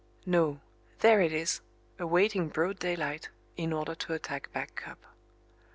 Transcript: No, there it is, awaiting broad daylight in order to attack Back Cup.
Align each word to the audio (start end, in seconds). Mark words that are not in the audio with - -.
No, 0.25 0.59
there 1.01 1.21
it 1.21 1.31
is, 1.31 1.61
awaiting 1.99 2.47
broad 2.49 2.79
daylight 2.79 3.29
in 3.55 3.71
order 3.71 3.93
to 3.93 4.15
attack 4.15 4.51
Back 4.51 4.73
Cup. 4.73 4.97